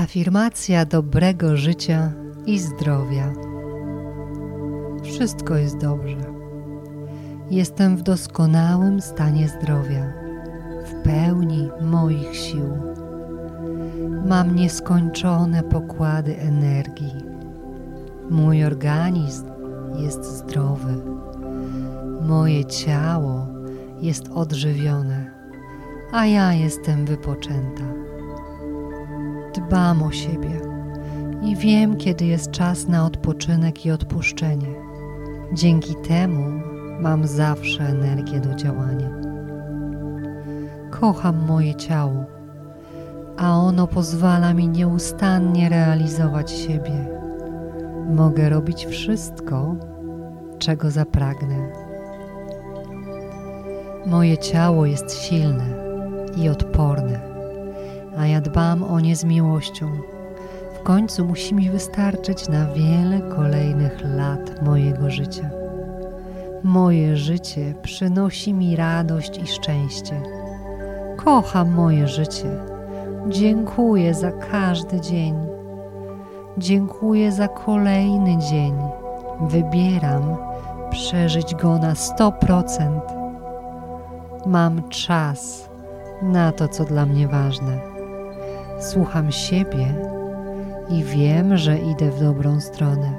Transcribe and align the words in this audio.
Afirmacja 0.00 0.84
dobrego 0.84 1.56
życia 1.56 2.12
i 2.46 2.58
zdrowia. 2.58 3.32
Wszystko 5.02 5.56
jest 5.56 5.76
dobrze. 5.76 6.16
Jestem 7.50 7.96
w 7.96 8.02
doskonałym 8.02 9.00
stanie 9.00 9.48
zdrowia, 9.48 10.12
w 10.84 11.02
pełni 11.04 11.70
moich 11.80 12.36
sił. 12.36 12.68
Mam 14.28 14.56
nieskończone 14.56 15.62
pokłady 15.62 16.38
energii. 16.38 17.14
Mój 18.30 18.64
organizm 18.64 19.46
jest 19.96 20.24
zdrowy. 20.24 20.94
Moje 22.20 22.64
ciało 22.64 23.46
jest 24.00 24.28
odżywione, 24.34 25.30
a 26.12 26.26
ja 26.26 26.52
jestem 26.52 27.06
wypoczęta 27.06 28.00
Dbam 29.54 30.02
o 30.02 30.12
siebie 30.12 30.60
i 31.42 31.56
wiem, 31.56 31.96
kiedy 31.96 32.24
jest 32.24 32.50
czas 32.50 32.88
na 32.88 33.06
odpoczynek 33.06 33.86
i 33.86 33.90
odpuszczenie. 33.90 34.74
Dzięki 35.52 35.94
temu 35.94 36.60
mam 37.00 37.26
zawsze 37.26 37.84
energię 37.84 38.40
do 38.40 38.54
działania. 38.54 39.10
Kocham 40.90 41.46
moje 41.46 41.74
ciało, 41.74 42.24
a 43.36 43.56
ono 43.56 43.86
pozwala 43.86 44.54
mi 44.54 44.68
nieustannie 44.68 45.68
realizować 45.68 46.50
siebie. 46.50 47.08
Mogę 48.10 48.48
robić 48.48 48.86
wszystko, 48.86 49.76
czego 50.58 50.90
zapragnę. 50.90 51.72
Moje 54.06 54.38
ciało 54.38 54.86
jest 54.86 55.22
silne 55.22 55.66
i 56.36 56.48
odporne 56.48 57.29
a 58.18 58.26
ja 58.26 58.40
dbam 58.40 58.82
o 58.82 59.00
nie 59.00 59.16
z 59.16 59.24
miłością. 59.24 59.90
W 60.74 60.82
końcu 60.82 61.24
musi 61.24 61.54
mi 61.54 61.70
wystarczyć 61.70 62.48
na 62.48 62.66
wiele 62.66 63.20
kolejnych 63.36 64.04
lat 64.16 64.62
mojego 64.62 65.10
życia. 65.10 65.50
Moje 66.62 67.16
życie 67.16 67.74
przynosi 67.82 68.54
mi 68.54 68.76
radość 68.76 69.38
i 69.38 69.46
szczęście. 69.46 70.22
Kocham 71.16 71.70
moje 71.70 72.08
życie. 72.08 72.56
Dziękuję 73.28 74.14
za 74.14 74.32
każdy 74.32 75.00
dzień. 75.00 75.34
Dziękuję 76.58 77.32
za 77.32 77.48
kolejny 77.48 78.38
dzień. 78.38 78.74
Wybieram 79.40 80.36
przeżyć 80.90 81.54
go 81.54 81.78
na 81.78 81.94
100%. 81.94 83.00
Mam 84.46 84.88
czas 84.88 85.68
na 86.22 86.52
to, 86.52 86.68
co 86.68 86.84
dla 86.84 87.06
mnie 87.06 87.28
ważne. 87.28 87.99
Słucham 88.80 89.32
siebie 89.32 89.94
i 90.88 91.04
wiem, 91.04 91.56
że 91.56 91.78
idę 91.78 92.10
w 92.10 92.20
dobrą 92.20 92.60
stronę. 92.60 93.12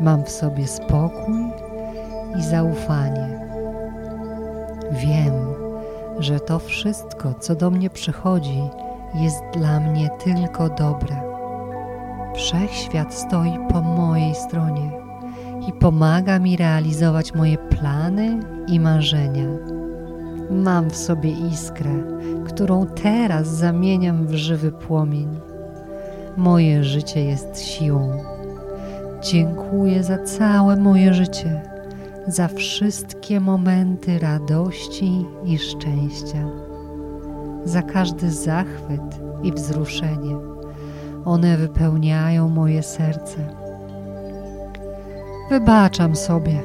Mam 0.00 0.24
w 0.24 0.30
sobie 0.30 0.66
spokój 0.66 1.52
i 2.38 2.42
zaufanie. 2.42 3.40
Wiem, 4.90 5.32
że 6.18 6.40
to 6.40 6.58
wszystko, 6.58 7.34
co 7.34 7.54
do 7.54 7.70
mnie 7.70 7.90
przychodzi, 7.90 8.62
jest 9.14 9.42
dla 9.52 9.80
mnie 9.80 10.10
tylko 10.24 10.68
dobre. 10.68 11.16
Wszechświat 12.34 13.14
stoi 13.14 13.58
po 13.68 13.82
mojej 13.82 14.34
stronie 14.34 14.90
i 15.68 15.72
pomaga 15.72 16.38
mi 16.38 16.56
realizować 16.56 17.34
moje 17.34 17.58
plany 17.58 18.40
i 18.66 18.80
marzenia. 18.80 19.71
Mam 20.52 20.90
w 20.90 20.96
sobie 20.96 21.30
iskrę, 21.30 21.90
którą 22.46 22.86
teraz 22.86 23.48
zamieniam 23.48 24.26
w 24.26 24.34
żywy 24.34 24.72
płomień. 24.72 25.28
Moje 26.36 26.84
życie 26.84 27.24
jest 27.24 27.60
siłą. 27.60 28.22
Dziękuję 29.22 30.02
za 30.02 30.18
całe 30.18 30.76
moje 30.76 31.14
życie, 31.14 31.62
za 32.26 32.48
wszystkie 32.48 33.40
momenty 33.40 34.18
radości 34.18 35.26
i 35.44 35.58
szczęścia, 35.58 36.48
za 37.64 37.82
każdy 37.82 38.30
zachwyt 38.30 39.20
i 39.42 39.52
wzruszenie. 39.52 40.36
One 41.24 41.56
wypełniają 41.56 42.48
moje 42.48 42.82
serce. 42.82 43.54
Wybaczam 45.50 46.16
sobie 46.16 46.62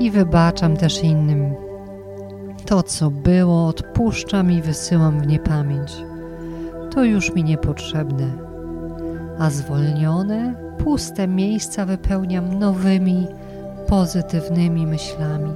i 0.00 0.10
wybaczam 0.10 0.76
też 0.76 1.04
innym 1.04 1.67
to, 2.68 2.82
co 2.82 3.10
było, 3.10 3.66
odpuszczam 3.66 4.50
i 4.50 4.62
wysyłam 4.62 5.20
w 5.20 5.26
niepamięć. 5.26 5.92
To 6.90 7.04
już 7.04 7.34
mi 7.34 7.44
niepotrzebne. 7.44 8.26
A 9.38 9.50
zwolnione, 9.50 10.54
puste 10.78 11.28
miejsca 11.28 11.86
wypełniam 11.86 12.58
nowymi, 12.58 13.26
pozytywnymi 13.86 14.86
myślami. 14.86 15.52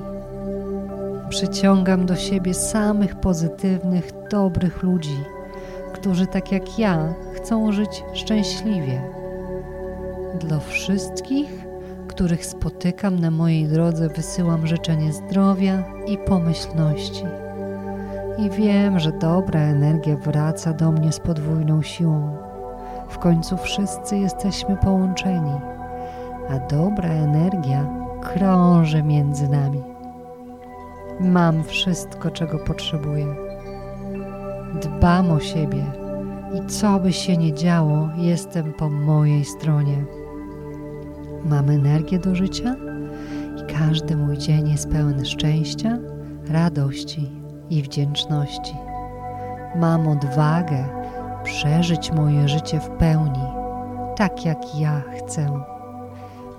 Przyciągam 1.28 2.06
do 2.06 2.16
siebie 2.16 2.54
samych 2.54 3.14
pozytywnych, 3.14 4.10
dobrych 4.30 4.82
ludzi, 4.82 5.24
którzy 5.92 6.26
tak 6.26 6.52
jak 6.52 6.78
ja 6.78 7.14
chcą 7.34 7.72
żyć 7.72 8.04
szczęśliwie. 8.14 9.02
Dla 10.40 10.58
wszystkich 10.58 11.71
których 12.12 12.46
spotykam 12.46 13.18
na 13.18 13.30
mojej 13.30 13.68
drodze, 13.68 14.08
wysyłam 14.08 14.66
życzenie 14.66 15.12
zdrowia 15.12 15.84
i 16.06 16.18
pomyślności. 16.18 17.24
I 18.38 18.50
wiem, 18.50 18.98
że 18.98 19.12
dobra 19.12 19.60
energia 19.60 20.16
wraca 20.16 20.72
do 20.72 20.92
mnie 20.92 21.12
z 21.12 21.20
podwójną 21.20 21.82
siłą. 21.82 22.36
W 23.08 23.18
końcu 23.18 23.56
wszyscy 23.56 24.18
jesteśmy 24.18 24.76
połączeni, 24.76 25.52
a 26.50 26.58
dobra 26.58 27.08
energia 27.08 27.86
krąży 28.22 29.02
między 29.02 29.48
nami. 29.48 29.82
Mam 31.20 31.64
wszystko, 31.64 32.30
czego 32.30 32.58
potrzebuję. 32.58 33.26
Dbam 34.82 35.30
o 35.30 35.40
siebie 35.40 35.84
i 36.54 36.66
co 36.66 37.00
by 37.00 37.12
się 37.12 37.36
nie 37.36 37.54
działo, 37.54 38.08
jestem 38.16 38.72
po 38.72 38.90
mojej 38.90 39.44
stronie. 39.44 40.21
Mam 41.44 41.70
energię 41.70 42.18
do 42.18 42.34
życia 42.34 42.76
i 43.56 43.72
każdy 43.72 44.16
mój 44.16 44.38
dzień 44.38 44.70
jest 44.70 44.88
pełen 44.88 45.24
szczęścia, 45.24 45.98
radości 46.48 47.30
i 47.70 47.82
wdzięczności. 47.82 48.74
Mam 49.76 50.08
odwagę 50.08 50.84
przeżyć 51.44 52.12
moje 52.12 52.48
życie 52.48 52.80
w 52.80 52.88
pełni, 52.88 53.44
tak 54.16 54.44
jak 54.44 54.78
ja 54.80 55.02
chcę. 55.18 55.46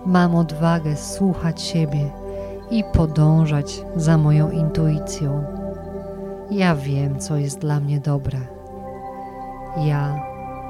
Mam 0.05 0.35
odwagę 0.35 0.95
słuchać 0.95 1.61
siebie 1.61 2.11
i 2.71 2.83
podążać 2.93 3.85
za 3.95 4.17
moją 4.17 4.51
intuicją. 4.51 5.43
Ja 6.51 6.75
wiem, 6.75 7.19
co 7.19 7.37
jest 7.37 7.59
dla 7.59 7.79
mnie 7.79 7.99
dobre. 7.99 8.39
Ja 9.77 10.23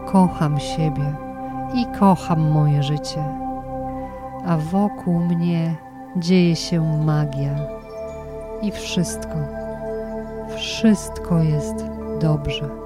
kocham 0.05 0.59
siebie 0.59 1.15
i 1.75 1.85
kocham 1.99 2.41
moje 2.41 2.83
życie 2.83 3.23
a 4.45 4.57
wokół 4.57 5.19
mnie 5.19 5.75
dzieje 6.15 6.55
się 6.55 7.03
magia 7.05 7.55
i 8.61 8.71
wszystko, 8.71 9.35
wszystko 10.55 11.43
jest 11.43 11.85
dobrze. 12.19 12.82